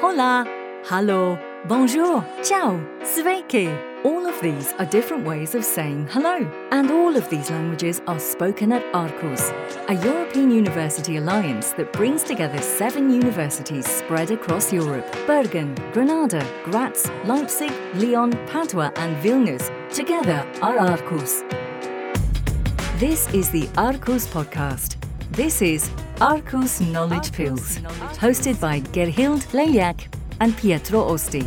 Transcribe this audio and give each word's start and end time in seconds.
hola, 0.00 0.46
hallo, 0.84 1.36
bonjour, 1.66 2.24
ciao, 2.42 2.78
sveiki. 3.02 3.68
All 4.04 4.26
of 4.26 4.40
these 4.40 4.72
are 4.78 4.86
different 4.86 5.26
ways 5.26 5.56
of 5.56 5.64
saying 5.64 6.06
hello, 6.12 6.48
and 6.70 6.88
all 6.88 7.16
of 7.16 7.28
these 7.28 7.50
languages 7.50 8.00
are 8.06 8.20
spoken 8.20 8.70
at 8.70 8.84
Arqus, 8.92 9.52
a 9.88 9.94
European 9.94 10.52
university 10.52 11.16
alliance 11.16 11.72
that 11.72 11.92
brings 11.92 12.22
together 12.22 12.62
seven 12.62 13.10
universities 13.10 13.86
spread 13.86 14.30
across 14.30 14.72
Europe 14.72 15.04
Bergen, 15.26 15.74
Granada, 15.92 16.46
Graz, 16.64 17.10
Leipzig, 17.24 17.72
Lyon, 17.94 18.30
Padua, 18.46 18.92
and 18.96 19.16
Vilnius. 19.16 19.68
Together 19.92 20.46
are 20.62 20.76
Arqus. 20.76 21.42
This 23.00 23.28
is 23.34 23.50
the 23.50 23.66
Arqus 23.74 24.28
podcast. 24.28 24.94
This 25.32 25.60
is 25.60 25.90
Arqus 26.20 26.80
Knowledge 26.80 27.30
Pills, 27.30 27.78
hosted 28.18 28.60
by 28.60 28.80
Gerhild 28.80 29.42
Leljak 29.52 30.12
and 30.40 30.56
Pietro 30.56 31.04
Osti. 31.04 31.44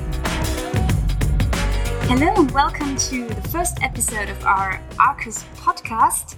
Hello 2.08 2.34
and 2.38 2.50
welcome 2.52 2.95
to 2.95 3.28
the 3.28 3.42
first 3.50 3.84
episode 3.84 4.30
of 4.30 4.42
our 4.45 4.81
Arqus 4.92 5.44
podcast. 5.58 6.38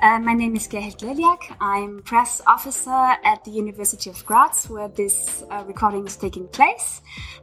Uh, 0.00 0.20
my 0.20 0.32
name 0.32 0.54
is 0.54 0.68
Gerhild 0.68 0.98
Leljak. 0.98 1.56
I'm 1.60 2.02
press 2.02 2.40
officer 2.46 3.16
at 3.24 3.42
the 3.44 3.50
University 3.50 4.10
of 4.10 4.24
Graz, 4.26 4.70
where 4.70 4.86
this 4.86 5.42
uh, 5.50 5.64
recording 5.66 6.06
is 6.06 6.16
taking 6.16 6.46
place. 6.46 7.00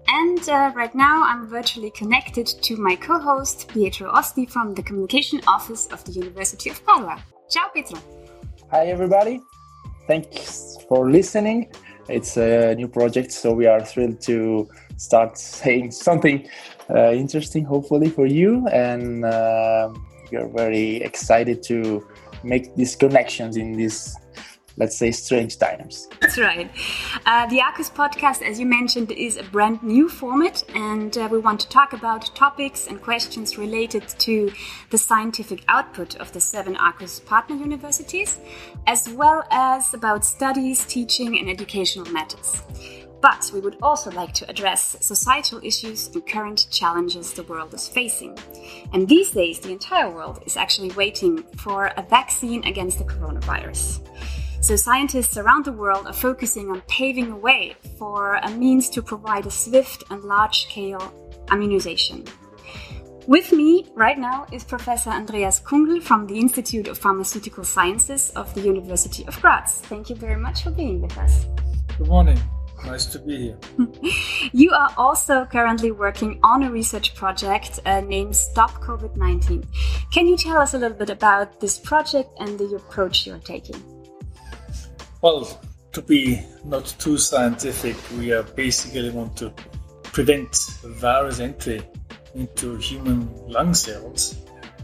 And 0.08 0.48
uh, 0.48 0.72
right 0.74 0.96
now, 0.96 1.22
I'm 1.22 1.48
virtually 1.48 1.92
connected 1.92 2.48
to 2.48 2.78
my 2.78 2.96
co 2.96 3.20
host, 3.20 3.68
Pietro 3.68 4.10
Osti, 4.14 4.50
from 4.50 4.74
the 4.74 4.84
communication 4.84 5.42
office 5.50 5.88
of 5.88 6.06
the 6.06 6.14
University 6.14 6.70
of 6.70 6.82
Padua. 6.86 7.22
Ciao, 7.50 7.68
Pietro. 7.74 8.00
Hi, 8.72 8.86
everybody. 8.86 9.42
Thanks 10.10 10.78
for 10.88 11.08
listening. 11.08 11.72
It's 12.08 12.36
a 12.36 12.74
new 12.74 12.88
project, 12.88 13.32
so 13.32 13.54
we 13.54 13.68
are 13.68 13.80
thrilled 13.80 14.20
to 14.22 14.68
start 14.98 15.38
saying 15.38 15.92
something 16.08 16.50
uh, 16.90 17.12
interesting, 17.12 17.64
hopefully, 17.64 18.10
for 18.10 18.26
you. 18.26 18.68
And 18.70 19.24
uh, 19.24 19.94
we 20.32 20.40
are 20.40 20.48
very 20.48 20.96
excited 21.04 21.62
to 21.66 22.08
make 22.44 22.76
these 22.76 22.96
connections 22.96 23.56
in 23.56 23.74
these 23.74 24.18
let's 24.80 24.98
say 24.98 25.12
strange 25.12 25.58
times 25.58 26.08
that's 26.22 26.38
right 26.38 26.72
uh, 27.26 27.46
the 27.48 27.60
arqus 27.60 27.92
podcast 27.92 28.42
as 28.42 28.60
you 28.60 28.66
mentioned 28.66 29.12
is 29.12 29.38
a 29.38 29.44
brand 29.44 29.82
new 29.84 30.10
format 30.10 30.64
and 30.76 31.18
uh, 31.18 31.28
we 31.32 31.38
want 31.38 31.60
to 31.60 31.70
talk 31.70 31.94
about 31.94 32.34
topics 32.36 32.88
and 32.88 33.02
questions 33.02 33.58
related 33.58 34.08
to 34.18 34.52
the 34.90 34.98
scientific 34.98 35.64
output 35.68 36.16
of 36.16 36.32
the 36.32 36.40
seven 36.40 36.76
arqus 36.76 37.24
partner 37.26 37.56
universities 37.56 38.40
as 38.88 39.10
well 39.10 39.44
as 39.52 39.94
about 39.94 40.26
studies 40.26 40.86
teaching 40.86 41.38
and 41.38 41.50
educational 41.50 42.10
matters 42.12 42.64
but 43.22 43.52
we 43.54 43.60
would 43.60 43.78
also 43.82 44.12
like 44.12 44.34
to 44.34 44.50
address 44.50 44.98
societal 45.02 45.60
issues 45.64 46.08
and 46.08 46.26
current 46.26 46.68
challenges 46.72 47.34
the 47.34 47.44
world 47.44 47.74
is 47.74 47.88
facing. 47.88 48.38
And 48.94 49.08
these 49.08 49.32
days, 49.32 49.60
the 49.60 49.72
entire 49.72 50.10
world 50.10 50.42
is 50.46 50.56
actually 50.56 50.92
waiting 50.92 51.44
for 51.58 51.92
a 51.98 52.02
vaccine 52.02 52.64
against 52.66 52.98
the 52.98 53.04
coronavirus. 53.04 54.00
So, 54.62 54.76
scientists 54.76 55.38
around 55.38 55.64
the 55.64 55.72
world 55.72 56.06
are 56.06 56.14
focusing 56.14 56.70
on 56.70 56.82
paving 56.88 57.32
a 57.32 57.36
way 57.36 57.76
for 57.98 58.36
a 58.36 58.50
means 58.50 58.90
to 58.90 59.02
provide 59.02 59.46
a 59.46 59.52
swift 59.52 60.04
and 60.10 60.22
large 60.24 60.64
scale 60.64 61.14
immunization. 61.50 62.26
With 63.26 63.54
me 63.54 63.88
right 63.96 64.18
now 64.18 64.48
is 64.52 64.66
Professor 64.66 65.12
Andreas 65.12 65.62
Kungl 65.62 66.02
from 66.02 66.28
the 66.28 66.38
Institute 66.38 66.88
of 66.90 66.98
Pharmaceutical 66.98 67.64
Sciences 67.64 68.32
of 68.32 68.54
the 68.54 68.62
University 68.62 69.26
of 69.28 69.40
Graz. 69.42 69.82
Thank 69.84 70.10
you 70.10 70.16
very 70.16 70.36
much 70.36 70.64
for 70.64 70.72
being 70.72 71.02
with 71.02 71.18
us. 71.18 71.46
Good 71.98 72.08
morning. 72.08 72.40
Nice 72.86 73.06
to 73.08 73.20
be 73.20 73.38
here. 73.38 73.58
you 74.52 74.72
are 74.72 74.94
also 74.98 75.46
currently 75.46 75.92
working 75.92 76.40
on 76.44 76.64
a 76.64 76.72
research 76.72 77.16
project 77.16 77.80
uh, 77.86 78.02
named 78.02 78.36
Stop 78.36 78.72
COVID 78.82 79.16
19. 79.16 79.66
Can 80.12 80.28
you 80.28 80.36
tell 80.36 80.58
us 80.58 80.74
a 80.74 80.78
little 80.78 80.98
bit 80.98 81.10
about 81.10 81.62
this 81.62 81.78
project 81.78 82.30
and 82.40 82.60
the 82.60 82.76
approach 82.76 83.26
you're 83.26 83.40
taking? 83.40 83.99
Well, 85.22 85.60
to 85.92 86.02
be 86.02 86.42
not 86.64 86.86
too 86.98 87.18
scientific, 87.18 87.98
we 88.18 88.32
are 88.32 88.44
basically 88.44 89.10
want 89.10 89.36
to 89.38 89.52
prevent 90.04 90.56
virus 90.84 91.42
entry 91.42 91.82
into 92.36 92.78
human 92.78 93.30
lung 93.46 93.74
cells 93.74 94.36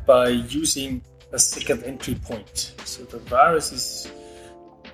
by 0.05 0.27
using 0.27 1.01
a 1.31 1.39
second 1.39 1.85
entry 1.85 2.15
point. 2.15 2.73
So 2.83 3.03
the 3.03 3.19
virus 3.19 3.71
is 3.71 4.11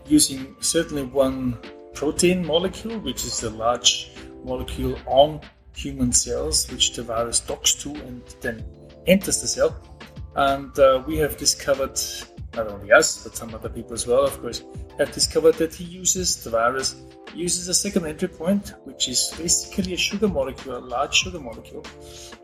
using 0.06 0.56
certainly 0.60 1.04
one 1.06 1.58
protein 1.96 2.46
molecule, 2.46 3.00
which 3.00 3.26
is 3.26 3.42
a 3.42 3.50
large 3.50 4.12
molecule 4.44 4.96
on 5.08 5.42
human 5.76 6.12
cells, 6.12 6.70
which 6.72 6.94
the 6.96 7.02
virus 7.02 7.40
docks 7.40 7.74
to 7.76 7.90
and 7.90 8.22
then 8.42 8.64
enters 9.08 9.42
the 9.42 9.48
cell. 9.48 9.76
And 10.36 10.78
uh, 10.78 11.04
we 11.08 11.18
have 11.18 11.38
discovered, 11.38 12.00
not 12.56 12.68
only 12.68 12.92
us, 12.92 13.24
but 13.24 13.36
some 13.36 13.56
other 13.56 13.70
people 13.70 13.94
as 13.94 14.06
well, 14.06 14.24
of 14.24 14.40
course, 14.40 14.64
have 15.02 15.12
discovered 15.12 15.56
that 15.56 15.74
he 15.74 15.84
uses, 15.84 16.44
the 16.44 16.50
virus 16.50 16.96
uses 17.36 17.68
a 17.68 17.74
second 17.74 18.06
entry 18.06 18.28
point, 18.28 18.74
which 18.84 19.08
is 19.08 19.34
basically 19.38 19.94
a 19.94 19.98
sugar 19.98 20.28
molecule, 20.28 20.78
a 20.78 20.84
large 20.96 21.16
sugar 21.16 21.40
molecule. 21.40 21.86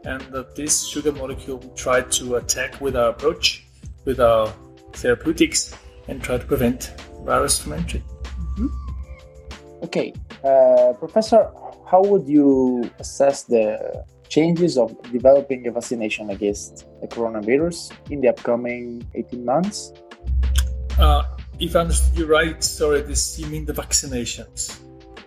And 0.06 0.22
that 0.34 0.56
this 0.56 0.88
sugar 0.88 1.12
molecule 1.12 1.58
we 1.58 1.70
try 1.76 2.02
to 2.02 2.36
attack 2.36 2.80
with 2.82 2.96
our 2.96 3.10
approach, 3.10 3.66
with 4.06 4.20
our 4.20 4.54
therapeutics, 4.94 5.76
and 6.08 6.22
try 6.22 6.38
to 6.38 6.46
prevent 6.46 6.94
virus 7.24 7.60
from 7.60 7.74
entry. 7.74 8.04
Mm-hmm. 8.60 8.68
Okay, 9.84 10.14
uh, 10.44 10.94
Professor, 10.94 11.52
how 11.90 12.02
would 12.04 12.28
you 12.28 12.90
assess 13.00 13.44
the 13.44 14.06
changes 14.30 14.78
of 14.78 14.96
developing 15.12 15.68
a 15.68 15.72
vaccination 15.72 16.30
against 16.32 16.88
the 17.02 17.08
coronavirus 17.08 17.92
in 18.10 18.22
the 18.22 18.30
upcoming 18.30 19.06
18 19.16 19.46
months? 19.46 19.94
Uh, 20.98 21.24
if 21.60 21.76
I 21.76 21.80
understood 21.80 22.18
you 22.18 22.26
right, 22.28 22.64
sorry, 22.64 23.02
this 23.02 23.40
you 23.40 23.48
mean 23.48 23.66
the 23.66 23.74
vaccinations? 23.74 24.80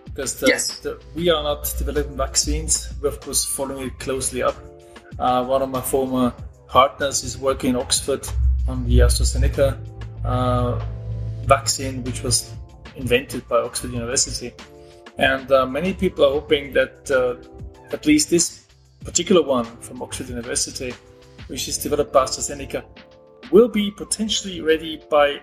Because 0.05 0.39
the, 0.39 0.47
yes. 0.47 0.79
the, 0.79 1.01
we 1.15 1.29
are 1.29 1.43
not 1.43 1.73
developing 1.77 2.17
vaccines. 2.17 2.93
We're 3.01 3.09
of 3.09 3.19
course 3.21 3.45
following 3.45 3.87
it 3.87 3.99
closely 3.99 4.43
up. 4.43 4.55
Uh, 5.19 5.45
one 5.45 5.61
of 5.61 5.69
my 5.69 5.81
former 5.81 6.33
partners 6.67 7.23
is 7.23 7.37
working 7.37 7.71
in 7.71 7.75
Oxford 7.75 8.27
on 8.67 8.85
the 8.87 8.99
AstraZeneca 8.99 9.77
uh, 10.25 10.83
vaccine, 11.45 12.03
which 12.03 12.23
was 12.23 12.53
invented 12.95 13.47
by 13.47 13.57
Oxford 13.57 13.91
University. 13.91 14.53
And 15.17 15.51
uh, 15.51 15.65
many 15.65 15.93
people 15.93 16.25
are 16.25 16.31
hoping 16.31 16.73
that 16.73 17.11
uh, 17.11 17.35
at 17.91 18.05
least 18.05 18.29
this 18.29 18.67
particular 19.03 19.41
one 19.41 19.65
from 19.81 20.01
Oxford 20.01 20.29
University, 20.29 20.93
which 21.47 21.67
is 21.67 21.77
developed 21.77 22.13
by 22.13 22.23
AstraZeneca, 22.23 22.83
will 23.51 23.67
be 23.67 23.91
potentially 23.91 24.61
ready 24.61 25.01
by 25.09 25.41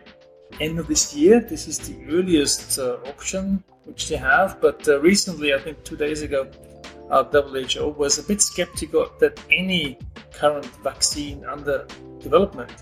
end 0.60 0.78
of 0.78 0.86
this 0.86 1.14
year. 1.14 1.40
This 1.40 1.68
is 1.68 1.78
the 1.78 1.96
earliest 2.10 2.78
uh, 2.78 2.98
option 3.06 3.62
which 3.84 4.08
they 4.08 4.16
have. 4.16 4.60
But 4.60 4.86
uh, 4.88 5.00
recently, 5.00 5.54
I 5.54 5.58
think 5.58 5.84
two 5.84 5.96
days 5.96 6.22
ago, 6.22 6.50
uh, 7.10 7.24
WHO 7.24 7.88
was 7.88 8.18
a 8.18 8.22
bit 8.22 8.42
skeptical 8.42 9.10
that 9.20 9.40
any 9.50 9.98
current 10.32 10.66
vaccine 10.82 11.44
under 11.44 11.86
development 12.20 12.72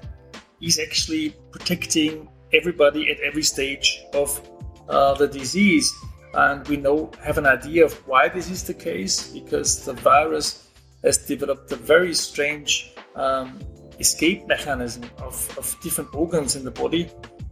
is 0.61 0.79
actually 0.79 1.35
protecting 1.51 2.29
everybody 2.53 3.11
at 3.11 3.21
every 3.21 3.43
stage 3.43 4.05
of 4.15 4.41
uh, 4.89 5.15
the 5.15 5.29
disease. 5.29 5.93
And 6.35 6.67
we 6.69 6.77
know 6.77 7.11
have 7.23 7.39
an 7.39 7.47
idea 7.47 7.85
of 7.85 7.95
why 8.07 8.29
this 8.29 8.51
is 8.51 8.65
the 8.65 8.75
case 8.75 9.29
because 9.29 9.85
the 9.85 9.95
virus 9.95 10.69
has 11.03 11.19
developed 11.19 11.71
a 11.73 11.77
very 11.77 12.15
strange 12.15 12.93
um, 13.15 13.59
escape 13.99 14.47
mechanism 14.47 15.05
of, 15.19 15.35
of 15.57 15.75
different 15.83 16.15
organs 16.15 16.57
in 16.57 16.65
the 16.65 16.71
body, 16.71 17.09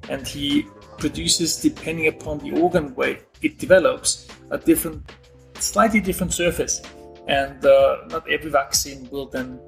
and 0.09 0.27
he 0.27 0.67
produces, 0.99 1.61
depending 1.61 2.09
upon 2.09 2.39
the 2.39 2.53
organ 2.61 2.95
way 2.95 3.21
it 3.43 3.59
develops, 3.59 4.29
a 4.51 4.59
different, 4.59 5.13
slightly 5.59 6.01
different 6.01 6.33
surface. 6.33 6.83
And 7.27 7.65
uh, 7.65 8.07
not 8.09 8.29
every 8.29 8.51
vaccine 8.51 9.09
will 9.11 9.27
then 9.27 9.61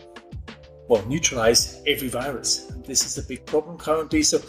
well, 0.88 1.04
neutralize 1.06 1.82
every 1.86 2.08
virus. 2.08 2.72
This 2.86 3.04
is 3.04 3.18
a 3.18 3.26
big 3.26 3.44
problem 3.46 3.76
currently. 3.78 4.22
So 4.22 4.40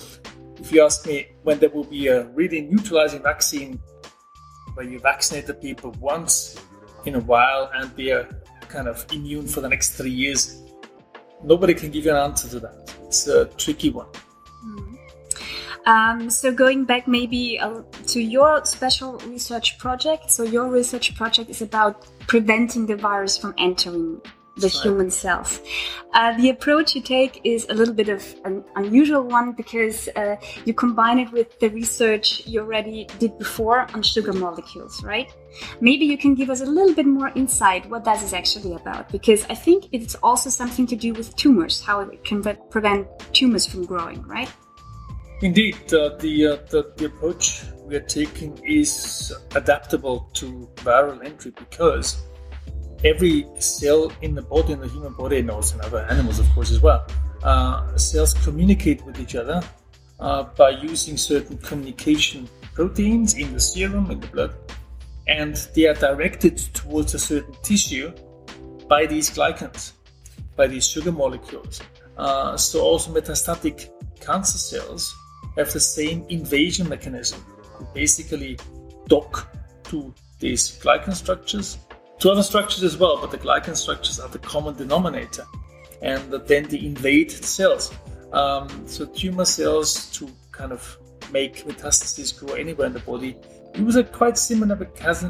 if 0.59 0.71
you 0.71 0.83
ask 0.83 1.05
me 1.07 1.27
when 1.43 1.59
there 1.59 1.69
will 1.69 1.85
be 1.85 2.07
a 2.07 2.25
really 2.29 2.61
neutralizing 2.61 3.23
vaccine 3.23 3.79
where 4.73 4.85
you 4.85 4.99
vaccinate 4.99 5.47
the 5.47 5.53
people 5.53 5.91
once 5.99 6.59
in 7.05 7.15
a 7.15 7.19
while 7.19 7.71
and 7.73 7.89
they 7.95 8.11
are 8.11 8.27
kind 8.67 8.87
of 8.87 9.05
immune 9.11 9.47
for 9.47 9.61
the 9.61 9.69
next 9.69 9.93
three 9.93 10.11
years, 10.11 10.61
nobody 11.43 11.73
can 11.73 11.89
give 11.89 12.05
you 12.05 12.11
an 12.11 12.17
answer 12.17 12.47
to 12.49 12.59
that. 12.59 12.93
It's 13.05 13.27
a 13.27 13.45
tricky 13.45 13.89
one. 13.89 14.07
Um, 15.87 16.29
so 16.29 16.51
going 16.51 16.83
back 16.83 17.07
maybe 17.07 17.57
uh, 17.59 17.81
to 18.07 18.19
your 18.19 18.63
special 18.65 19.17
research 19.19 19.77
project. 19.79 20.29
So 20.29 20.43
your 20.43 20.67
research 20.69 21.15
project 21.15 21.49
is 21.49 21.61
about 21.61 22.05
preventing 22.27 22.85
the 22.85 22.97
virus 22.97 23.37
from 23.37 23.55
entering 23.57 24.21
the 24.57 24.67
human 24.67 25.09
cells. 25.09 25.61
Uh, 26.13 26.35
the 26.37 26.49
approach 26.49 26.95
you 26.95 27.01
take 27.01 27.39
is 27.43 27.67
a 27.69 27.73
little 27.73 27.93
bit 27.93 28.09
of 28.09 28.23
an 28.43 28.65
unusual 28.75 29.21
one 29.21 29.51
because 29.51 30.09
uh, 30.15 30.35
you 30.65 30.73
combine 30.73 31.19
it 31.19 31.31
with 31.31 31.57
the 31.59 31.69
research 31.69 32.45
you 32.47 32.59
already 32.59 33.07
did 33.19 33.37
before 33.37 33.87
on 33.93 34.01
sugar 34.01 34.33
molecules, 34.33 35.03
right? 35.03 35.31
Maybe 35.79 36.05
you 36.05 36.17
can 36.17 36.33
give 36.33 36.49
us 36.49 36.61
a 36.61 36.65
little 36.65 36.95
bit 36.95 37.05
more 37.05 37.29
insight 37.35 37.87
what 37.89 38.03
that 38.05 38.21
is 38.23 38.33
actually 38.33 38.73
about 38.73 39.09
because 39.09 39.45
I 39.49 39.55
think 39.55 39.85
it's 39.91 40.15
also 40.15 40.49
something 40.49 40.87
to 40.87 40.95
do 40.95 41.13
with 41.13 41.35
tumors, 41.35 41.81
how 41.81 41.99
it 42.01 42.23
can 42.25 42.41
prevent 42.71 43.07
tumors 43.31 43.65
from 43.65 43.85
growing, 43.85 44.23
right? 44.23 44.49
Indeed, 45.41 45.75
uh, 45.93 46.17
the, 46.17 46.47
uh, 46.47 46.55
the, 46.71 46.91
the 46.97 47.05
approach 47.05 47.63
we 47.85 47.95
are 47.95 48.01
taking 48.01 48.57
is 48.65 49.31
adaptable 49.53 50.31
to 50.33 50.67
viral 50.77 51.23
entry 51.23 51.51
because 51.51 52.23
every 53.03 53.45
cell 53.59 54.11
in 54.23 54.33
the 54.33 54.41
body, 54.41 54.73
in 54.73 54.79
the 54.79 54.87
human 54.87 55.13
body, 55.13 55.37
and 55.37 55.51
also 55.51 55.75
in 55.75 55.85
other 55.85 55.99
animals, 56.09 56.39
of 56.39 56.49
course, 56.49 56.71
as 56.71 56.81
well, 56.81 57.05
uh, 57.43 57.95
cells 57.97 58.33
communicate 58.43 59.05
with 59.05 59.19
each 59.19 59.35
other 59.35 59.61
uh, 60.19 60.43
by 60.57 60.71
using 60.71 61.15
certain 61.17 61.59
communication 61.59 62.49
proteins 62.73 63.35
in 63.35 63.53
the 63.53 63.59
serum, 63.59 64.09
in 64.09 64.19
the 64.19 64.27
blood, 64.27 64.55
and 65.27 65.67
they 65.75 65.85
are 65.85 65.93
directed 65.93 66.57
towards 66.73 67.13
a 67.13 67.19
certain 67.19 67.53
tissue 67.61 68.11
by 68.89 69.05
these 69.05 69.29
glycans, 69.29 69.91
by 70.55 70.65
these 70.65 70.87
sugar 70.87 71.11
molecules. 71.11 71.79
Uh, 72.17 72.57
so 72.57 72.81
also 72.81 73.13
metastatic 73.13 73.89
cancer 74.19 74.57
cells 74.57 75.15
have 75.57 75.73
the 75.73 75.79
same 75.79 76.25
invasion 76.29 76.87
mechanism. 76.87 77.43
They 77.79 78.01
basically 78.01 78.59
dock 79.07 79.55
to 79.85 80.13
these 80.39 80.79
glycan 80.79 81.13
structures, 81.13 81.77
to 82.19 82.31
other 82.31 82.43
structures 82.43 82.83
as 82.83 82.97
well, 82.97 83.19
but 83.19 83.31
the 83.31 83.37
glycan 83.37 83.75
structures 83.75 84.19
are 84.19 84.29
the 84.29 84.39
common 84.39 84.75
denominator. 84.75 85.45
And 86.01 86.31
then 86.31 86.63
they 86.67 86.79
invade 86.79 87.31
cells. 87.31 87.93
Um, 88.31 88.87
so 88.87 89.05
tumor 89.05 89.45
cells 89.45 90.11
to 90.11 90.29
kind 90.51 90.71
of 90.71 90.97
make 91.31 91.65
metastases 91.65 92.37
grow 92.37 92.55
anywhere 92.55 92.87
in 92.87 92.93
the 92.93 92.99
body 92.99 93.35
use 93.77 93.95
a 93.95 94.03
quite 94.03 94.37
similar 94.37 94.75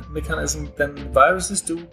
mechanism 0.09 0.71
than 0.77 0.95
viruses 1.12 1.62
do, 1.62 1.88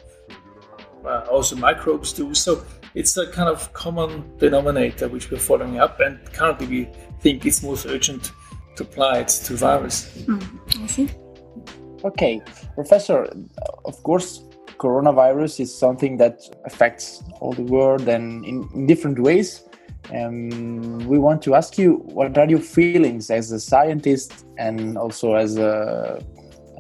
uh, 1.05 1.27
also 1.31 1.57
microbes 1.57 2.13
do. 2.13 2.35
So 2.35 2.65
it's 2.95 3.17
a 3.17 3.27
kind 3.27 3.49
of 3.49 3.73
common 3.73 4.37
denominator 4.39 5.09
which 5.09 5.31
we're 5.31 5.39
following 5.39 5.79
up, 5.81 6.01
and 6.01 6.19
currently 6.33 6.67
we 6.67 6.89
think 7.21 7.45
it's 7.45 7.63
most 7.63 7.87
urgent 7.87 8.33
to 8.77 8.83
apply 8.83 9.19
it 9.19 9.29
to 9.29 9.55
virus. 9.55 10.25
Mm, 10.27 10.83
I 10.83 10.87
see. 10.87 11.11
Okay, 12.05 12.43
Professor, 12.75 13.27
of 13.85 14.03
course, 14.03 14.43
coronavirus 14.79 15.61
is 15.61 15.77
something 15.77 16.19
that 16.19 16.41
affects 16.65 17.23
all 17.41 17.53
the 17.53 17.63
world 17.63 18.09
and 18.09 18.45
in, 18.45 18.69
in 18.75 18.87
different 18.87 19.19
ways. 19.19 19.65
Um, 20.13 20.99
we 21.09 21.19
want 21.19 21.41
to 21.43 21.55
ask 21.55 21.79
you 21.79 21.95
what 22.05 22.37
are 22.37 22.47
your 22.47 22.61
feelings 22.61 23.31
as 23.31 23.51
a 23.53 23.59
scientist 23.59 24.47
and 24.59 24.99
also 24.99 25.35
as 25.35 25.57
a, 25.57 26.23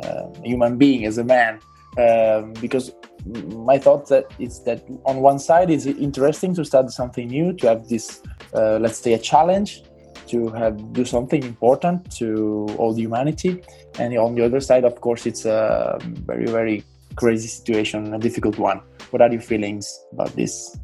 a 0.03 0.41
human 0.47 0.77
being, 0.77 1.07
as 1.07 1.17
a 1.17 1.25
man? 1.25 1.59
Um, 1.97 2.53
because 2.61 2.93
my 3.25 3.79
thought 3.79 4.09
that 4.09 4.27
is 4.39 4.63
that 4.65 4.85
on 5.05 5.21
one 5.21 5.39
side 5.39 5.71
it's 5.71 5.87
interesting 5.87 6.55
to 6.55 6.65
start 6.65 6.91
something 6.91 7.29
new, 7.29 7.53
to 7.55 7.69
have 7.69 7.89
this, 7.89 8.23
uh, 8.55 8.79
let's 8.79 8.99
say, 8.99 9.15
a 9.15 9.19
challenge, 9.19 9.83
to 10.27 10.49
have 10.51 10.93
do 10.93 11.05
something 11.05 11.43
important 11.43 12.11
to 12.17 12.67
all 12.79 12.93
the 12.93 13.03
humanity, 13.03 13.63
and 13.99 14.17
on 14.17 14.35
the 14.35 14.45
other 14.45 14.61
side, 14.61 14.85
of 14.85 15.01
course, 15.01 15.27
it's 15.27 15.45
a 15.45 15.99
very 16.03 16.47
very 16.47 16.85
crazy 17.17 17.49
situation, 17.49 18.13
a 18.15 18.19
difficult 18.19 18.59
one. 18.59 18.81
What 19.11 19.23
are 19.23 19.31
your 19.31 19.41
feelings 19.41 20.05
about 20.13 20.35
this? 20.35 20.77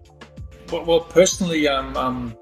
Well, 0.70 0.84
well 0.84 1.00
personally, 1.00 1.68
I'm, 1.68 1.96
I'm 1.96 2.36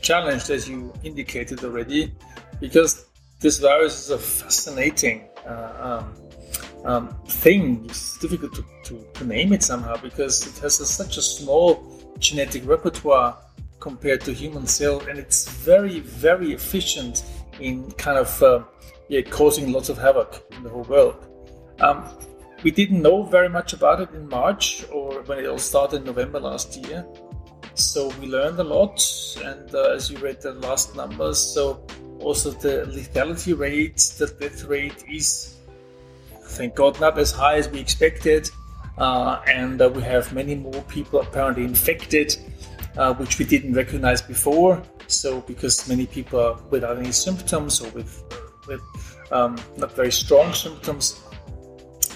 challenged, 0.00 0.50
as 0.50 0.68
you 0.68 0.92
indicated 1.02 1.64
already, 1.64 2.12
because 2.60 3.06
this 3.40 3.58
virus 3.58 4.04
is 4.04 4.10
a 4.10 4.18
fascinating. 4.18 5.28
Uh, 5.46 6.02
um, 6.02 6.14
um, 6.84 7.14
thing. 7.26 7.84
It's 7.86 8.18
difficult 8.18 8.54
to, 8.54 8.64
to, 8.84 9.06
to, 9.14 9.24
name 9.24 9.52
it 9.52 9.62
somehow 9.62 9.96
because 9.96 10.46
it 10.46 10.60
has 10.62 10.80
a, 10.80 10.86
such 10.86 11.16
a 11.16 11.22
small 11.22 11.84
genetic 12.18 12.66
repertoire 12.66 13.36
compared 13.78 14.20
to 14.22 14.32
human 14.32 14.66
cell, 14.66 15.00
and 15.08 15.18
it's 15.18 15.48
very, 15.48 16.00
very 16.00 16.52
efficient 16.52 17.24
in 17.60 17.90
kind 17.92 18.18
of 18.18 18.42
uh, 18.42 18.62
yeah, 19.08 19.22
causing 19.22 19.72
lots 19.72 19.88
of 19.88 19.98
havoc 19.98 20.42
in 20.52 20.62
the 20.62 20.70
whole 20.70 20.84
world. 20.84 21.26
Um, 21.80 22.04
we 22.62 22.70
didn't 22.70 23.00
know 23.00 23.22
very 23.22 23.48
much 23.48 23.72
about 23.72 24.00
it 24.00 24.10
in 24.14 24.28
March 24.28 24.84
or 24.92 25.22
when 25.22 25.38
it 25.38 25.46
all 25.46 25.58
started 25.58 25.98
in 25.98 26.04
November 26.04 26.40
last 26.40 26.76
year. 26.76 27.06
So 27.74 28.08
we 28.20 28.26
learned 28.26 28.58
a 28.58 28.64
lot, 28.64 29.02
and 29.42 29.74
uh, 29.74 29.92
as 29.92 30.10
you 30.10 30.18
read 30.18 30.42
the 30.42 30.52
last 30.54 30.94
numbers, 30.94 31.38
so 31.38 31.86
also 32.18 32.50
the 32.50 32.84
lethality 32.92 33.58
rate, 33.58 33.96
the 34.18 34.26
death 34.26 34.64
rate 34.64 35.04
is 35.10 35.56
thank 36.50 36.74
God, 36.74 37.00
not 37.00 37.18
as 37.18 37.30
high 37.30 37.56
as 37.56 37.68
we 37.68 37.80
expected. 37.80 38.50
Uh, 38.98 39.40
and 39.46 39.80
uh, 39.80 39.88
we 39.88 40.02
have 40.02 40.32
many 40.32 40.54
more 40.54 40.82
people 40.82 41.20
apparently 41.20 41.64
infected, 41.64 42.36
uh, 42.98 43.14
which 43.14 43.38
we 43.38 43.44
didn't 43.46 43.72
recognize 43.72 44.20
before. 44.20 44.82
So, 45.06 45.40
because 45.42 45.88
many 45.88 46.06
people 46.06 46.38
are 46.38 46.58
without 46.70 46.98
any 46.98 47.12
symptoms 47.12 47.80
or 47.80 47.88
with, 47.90 48.22
with 48.68 48.80
um, 49.32 49.58
not 49.76 49.92
very 49.92 50.12
strong 50.12 50.52
symptoms. 50.52 51.20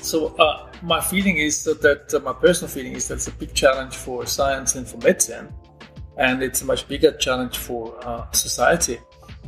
So, 0.02 0.36
uh, 0.36 0.70
my 0.82 1.00
feeling 1.00 1.38
is 1.38 1.64
that, 1.64 2.12
uh, 2.12 2.20
my 2.20 2.34
personal 2.34 2.70
feeling 2.70 2.92
is 2.92 3.08
that 3.08 3.14
it's 3.14 3.28
a 3.28 3.32
big 3.32 3.54
challenge 3.54 3.96
for 3.96 4.26
science 4.26 4.74
and 4.74 4.86
for 4.86 4.98
medicine, 4.98 5.52
and 6.18 6.42
it's 6.42 6.60
a 6.60 6.66
much 6.66 6.86
bigger 6.86 7.12
challenge 7.12 7.56
for 7.56 7.96
uh, 8.06 8.30
society, 8.32 8.98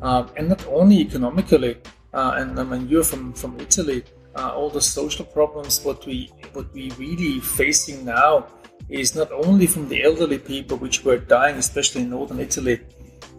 um, 0.00 0.30
and 0.36 0.48
not 0.48 0.66
only 0.68 1.00
economically. 1.00 1.76
and 2.14 2.58
I 2.58 2.64
mean, 2.64 2.88
you're 2.88 3.04
from, 3.04 3.34
from 3.34 3.60
Italy 3.60 4.02
uh, 4.36 4.50
all 4.50 4.70
the 4.70 4.80
social 4.80 5.24
problems 5.24 5.84
what 5.84 6.04
we 6.06 6.30
what 6.52 6.72
we 6.72 6.90
really 6.98 7.40
facing 7.40 8.04
now 8.04 8.46
is 8.88 9.14
not 9.14 9.30
only 9.32 9.66
from 9.66 9.88
the 9.88 10.02
elderly 10.02 10.38
people 10.38 10.76
which 10.76 11.04
were 11.04 11.18
dying 11.18 11.56
especially 11.56 12.02
in 12.02 12.10
northern 12.10 12.40
italy 12.40 12.80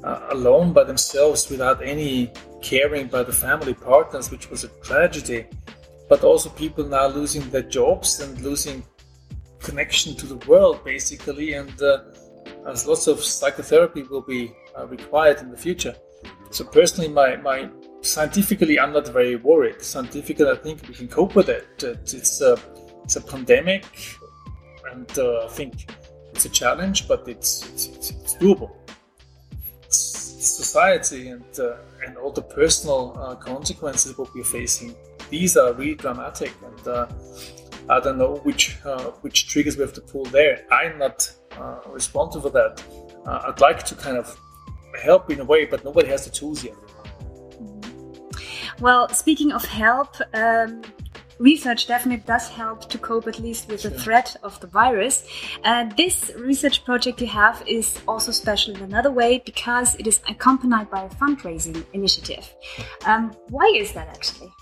uh, 0.03 0.27
alone 0.31 0.73
by 0.73 0.83
themselves 0.83 1.49
without 1.49 1.81
any 1.83 2.31
caring 2.61 3.07
by 3.07 3.23
the 3.23 3.31
family 3.31 3.73
partners 3.73 4.31
which 4.31 4.49
was 4.49 4.63
a 4.63 4.69
tragedy 4.81 5.45
but 6.09 6.23
also 6.23 6.49
people 6.49 6.85
now 6.85 7.07
losing 7.07 7.47
their 7.49 7.61
jobs 7.61 8.19
and 8.19 8.41
losing 8.41 8.83
connection 9.59 10.15
to 10.15 10.25
the 10.25 10.37
world 10.47 10.83
basically 10.83 11.53
and 11.53 11.81
uh, 11.81 11.99
as 12.67 12.87
lots 12.87 13.07
of 13.07 13.23
psychotherapy 13.23 14.03
will 14.03 14.21
be 14.21 14.53
uh, 14.77 14.85
required 14.87 15.39
in 15.39 15.49
the 15.49 15.57
future. 15.57 15.95
So 16.51 16.63
personally 16.63 17.09
my, 17.09 17.35
my 17.37 17.69
scientifically, 18.01 18.79
I'm 18.79 18.93
not 18.93 19.07
very 19.07 19.35
worried. 19.35 19.81
Scientifically, 19.81 20.49
I 20.49 20.55
think 20.55 20.87
we 20.87 20.93
can 20.93 21.07
cope 21.07 21.35
with 21.35 21.49
it. 21.49 21.67
It's 21.83 22.41
a, 22.41 22.57
it's 23.03 23.15
a 23.15 23.21
pandemic, 23.21 23.85
and 24.91 25.09
uh, 25.17 25.45
I 25.45 25.47
think 25.49 25.89
it's 26.31 26.45
a 26.45 26.49
challenge, 26.49 27.07
but 27.07 27.27
it's 27.27 27.67
it's, 27.69 28.11
it's 28.11 28.35
doable. 28.35 28.71
It's 29.83 29.97
society 29.97 31.29
and 31.29 31.59
uh, 31.59 31.77
and 32.05 32.17
all 32.17 32.31
the 32.31 32.41
personal 32.41 33.17
uh, 33.17 33.35
consequences 33.35 34.17
what 34.17 34.33
we're 34.35 34.43
facing. 34.43 34.95
These 35.29 35.57
are 35.57 35.73
really 35.73 35.95
dramatic, 35.95 36.53
and 36.63 36.87
uh, 36.87 37.07
I 37.89 37.99
don't 37.99 38.17
know 38.17 38.35
which 38.43 38.77
uh, 38.85 39.11
which 39.21 39.47
triggers 39.49 39.77
we 39.77 39.81
have 39.81 39.93
to 39.93 40.01
pull 40.01 40.25
there. 40.25 40.65
I'm 40.71 40.97
not 40.99 41.31
uh, 41.59 41.79
responsible 41.87 42.49
for 42.49 42.53
that. 42.59 42.83
I'd 43.25 43.59
like 43.59 43.83
to 43.83 43.95
kind 43.95 44.17
of 44.17 44.39
help 45.01 45.29
in 45.29 45.41
a 45.41 45.43
way, 45.43 45.65
but 45.65 45.83
nobody 45.83 46.07
has 46.07 46.23
the 46.23 46.31
tools 46.31 46.63
yet. 46.63 46.75
Well, 48.79 49.09
speaking 49.09 49.51
of 49.51 49.65
help, 49.65 50.15
um, 50.33 50.83
research 51.39 51.87
definitely 51.87 52.23
does 52.25 52.47
help 52.47 52.89
to 52.89 52.97
cope 52.97 53.27
at 53.27 53.39
least 53.39 53.67
with 53.69 53.81
sure. 53.81 53.91
the 53.91 53.99
threat 53.99 54.35
of 54.43 54.59
the 54.59 54.67
virus. 54.67 55.27
Uh, 55.63 55.85
this 55.97 56.31
research 56.37 56.85
project 56.85 57.19
you 57.21 57.27
have 57.27 57.63
is 57.67 57.99
also 58.07 58.31
special 58.31 58.75
in 58.75 58.81
another 58.81 59.11
way 59.11 59.41
because 59.45 59.95
it 59.95 60.07
is 60.07 60.19
accompanied 60.29 60.89
by 60.89 61.03
a 61.03 61.09
fundraising 61.09 61.83
initiative. 61.93 62.53
Um, 63.05 63.35
why 63.49 63.65
is 63.75 63.93
that 63.93 64.07
actually? 64.09 64.53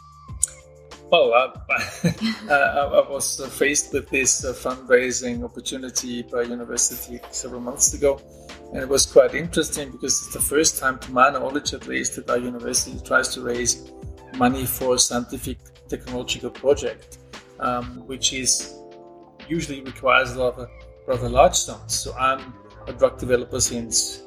Well, 1.12 1.34
uh, 1.34 1.51
I 2.50 3.10
was 3.10 3.39
faced 3.57 3.93
with 3.93 4.10
this 4.10 4.43
uh, 4.43 4.53
fundraising 4.53 5.43
opportunity 5.43 6.24
by 6.24 6.41
university 6.43 7.19
several 7.29 7.62
months 7.62 7.93
ago, 7.93 8.19
and 8.74 8.81
it 8.81 8.89
was 8.89 9.05
quite 9.05 9.36
interesting 9.36 9.91
because 9.91 10.24
it's 10.24 10.34
the 10.34 10.41
first 10.41 10.79
time, 10.79 10.98
to 11.00 11.12
my 11.12 11.29
knowledge 11.29 11.74
at 11.74 11.88
least, 11.88 12.15
that 12.15 12.29
our 12.29 12.39
university 12.39 13.00
tries 13.05 13.29
to 13.36 13.41
raise 13.41 13.91
money 14.38 14.65
for 14.65 14.98
scientific 14.98 15.58
technological 15.88 16.50
project, 16.50 17.20
um, 17.60 18.06
which 18.08 18.34
is 18.34 18.75
usually 19.48 19.82
requires 19.82 20.34
a 20.34 20.39
lot 20.39 20.58
of 20.58 20.70
rather 21.08 21.30
large 21.30 21.56
sums. 21.56 21.94
So 21.94 22.13
I'm 22.18 22.54
a 22.88 22.94
drug 22.94 23.18
developer 23.20 23.60
since 23.60 24.24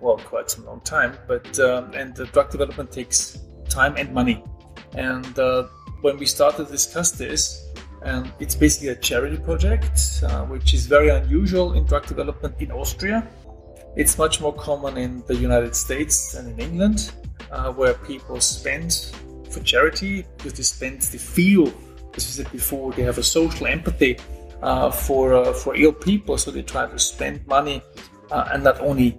well 0.00 0.18
quite 0.18 0.50
some 0.50 0.66
long 0.66 0.80
time, 0.80 1.16
but 1.28 1.58
um, 1.60 1.92
and 1.94 2.14
the 2.14 2.26
drug 2.26 2.50
development 2.50 2.90
takes 2.90 3.38
time 3.68 3.96
and 3.96 4.12
money. 4.12 4.44
And 4.94 5.38
uh, 5.38 5.68
when 6.00 6.18
we 6.18 6.26
started 6.26 6.66
to 6.66 6.72
discuss 6.72 7.12
this, 7.12 7.68
and 8.04 8.32
it's 8.40 8.54
basically 8.54 8.88
a 8.88 8.96
charity 8.96 9.36
project, 9.36 10.22
uh, 10.24 10.44
which 10.46 10.74
is 10.74 10.86
very 10.86 11.08
unusual 11.08 11.74
in 11.74 11.84
drug 11.84 12.06
development 12.06 12.54
in 12.60 12.72
Austria. 12.72 13.28
It's 13.94 14.18
much 14.18 14.40
more 14.40 14.54
common 14.54 14.96
in 14.96 15.22
the 15.26 15.36
United 15.36 15.76
States 15.76 16.34
and 16.34 16.48
in 16.48 16.58
England, 16.58 17.12
uh, 17.50 17.72
where 17.72 17.94
people 17.94 18.40
spend 18.40 19.12
for 19.52 19.60
charity 19.60 20.24
because 20.36 20.54
they 20.54 20.62
spend, 20.62 21.00
they 21.00 21.18
feel, 21.18 21.68
as 22.14 22.26
we 22.26 22.44
said 22.44 22.50
before, 22.52 22.92
they 22.92 23.02
have 23.02 23.18
a 23.18 23.22
social 23.22 23.66
empathy 23.66 24.18
uh, 24.62 24.90
for 24.90 25.34
uh, 25.34 25.52
for 25.52 25.74
ill 25.76 25.92
people, 25.92 26.38
so 26.38 26.50
they 26.50 26.62
try 26.62 26.86
to 26.86 26.98
spend 26.98 27.46
money, 27.46 27.82
uh, 28.30 28.48
and 28.52 28.62
not 28.62 28.80
only 28.80 29.18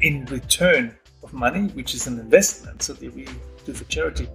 in 0.00 0.24
return 0.26 0.96
of 1.22 1.32
money, 1.32 1.68
which 1.68 1.94
is 1.94 2.06
an 2.06 2.18
investment, 2.20 2.82
so 2.82 2.92
they 2.92 3.08
really 3.08 3.34
do 3.64 3.72
for 3.72 3.84
charity. 3.84 4.28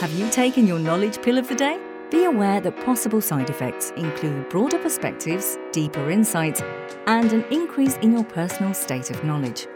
Have 0.00 0.12
you 0.14 0.30
taken 0.30 0.66
your 0.66 0.78
knowledge 0.78 1.20
pill 1.20 1.36
of 1.36 1.46
the 1.48 1.54
day? 1.54 1.78
Be 2.10 2.24
aware 2.24 2.60
that 2.60 2.84
possible 2.84 3.20
side 3.20 3.50
effects 3.50 3.92
include 3.96 4.48
broader 4.48 4.78
perspectives, 4.78 5.58
deeper 5.72 6.10
insights, 6.10 6.62
and 7.06 7.32
an 7.32 7.44
increase 7.52 7.96
in 7.98 8.12
your 8.12 8.24
personal 8.24 8.74
state 8.74 9.10
of 9.10 9.22
knowledge. 9.24 9.68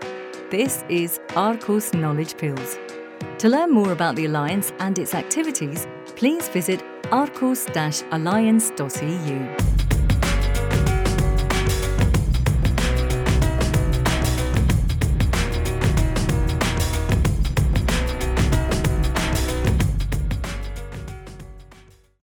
This 0.50 0.84
is 0.88 1.20
Arqus 1.28 1.92
Knowledge 1.92 2.36
Pills. 2.38 2.78
To 3.38 3.48
learn 3.48 3.70
more 3.70 3.92
about 3.92 4.16
the 4.16 4.24
Alliance 4.24 4.72
and 4.78 4.98
its 4.98 5.14
activities, 5.14 5.86
please 6.16 6.48
visit 6.48 6.82
arqus-alliance.eu. 7.10 9.73